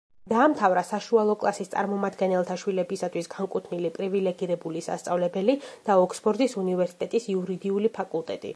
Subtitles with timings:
[0.31, 5.57] დაამთავრა საშუალო კლასის წარმომადგენელთა შვილებისათვის განკუთვნილი პრივილეგირებული სასწავლებელი
[5.91, 8.49] და ოქსფორდის უნივერსიტეტის იურიდიული ფაკულტეტი.